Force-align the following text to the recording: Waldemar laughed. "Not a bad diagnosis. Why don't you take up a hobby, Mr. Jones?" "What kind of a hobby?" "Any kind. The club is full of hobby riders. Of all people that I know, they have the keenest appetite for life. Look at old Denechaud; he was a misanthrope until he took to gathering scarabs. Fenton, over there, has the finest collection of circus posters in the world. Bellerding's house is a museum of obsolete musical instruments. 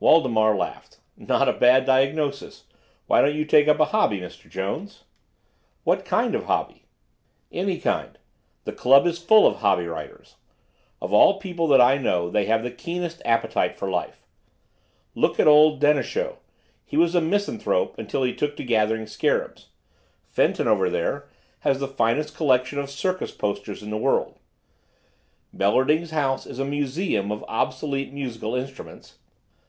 Waldemar 0.00 0.56
laughed. 0.56 0.98
"Not 1.16 1.48
a 1.48 1.52
bad 1.52 1.84
diagnosis. 1.84 2.64
Why 3.06 3.22
don't 3.22 3.36
you 3.36 3.44
take 3.44 3.68
up 3.68 3.78
a 3.78 3.84
hobby, 3.84 4.18
Mr. 4.18 4.50
Jones?" 4.50 5.04
"What 5.84 6.04
kind 6.04 6.34
of 6.34 6.42
a 6.42 6.46
hobby?" 6.46 6.86
"Any 7.52 7.78
kind. 7.78 8.18
The 8.64 8.72
club 8.72 9.06
is 9.06 9.20
full 9.22 9.46
of 9.46 9.58
hobby 9.58 9.86
riders. 9.86 10.34
Of 11.00 11.12
all 11.12 11.38
people 11.38 11.68
that 11.68 11.80
I 11.80 11.96
know, 11.96 12.28
they 12.28 12.46
have 12.46 12.64
the 12.64 12.72
keenest 12.72 13.22
appetite 13.24 13.78
for 13.78 13.88
life. 13.88 14.26
Look 15.14 15.38
at 15.38 15.46
old 15.46 15.80
Denechaud; 15.80 16.38
he 16.84 16.96
was 16.96 17.14
a 17.14 17.20
misanthrope 17.20 17.96
until 18.00 18.24
he 18.24 18.34
took 18.34 18.56
to 18.56 18.64
gathering 18.64 19.06
scarabs. 19.06 19.68
Fenton, 20.26 20.66
over 20.66 20.90
there, 20.90 21.28
has 21.60 21.78
the 21.78 21.86
finest 21.86 22.36
collection 22.36 22.80
of 22.80 22.90
circus 22.90 23.30
posters 23.30 23.84
in 23.84 23.90
the 23.90 23.96
world. 23.96 24.40
Bellerding's 25.52 26.10
house 26.10 26.46
is 26.46 26.58
a 26.58 26.64
museum 26.64 27.30
of 27.30 27.44
obsolete 27.46 28.12
musical 28.12 28.56
instruments. 28.56 29.18